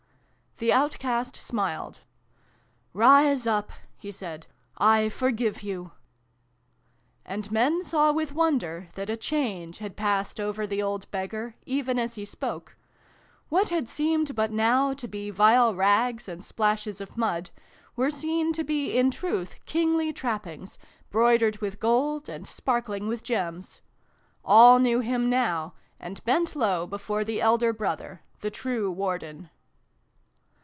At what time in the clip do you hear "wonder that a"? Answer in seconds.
8.35-9.17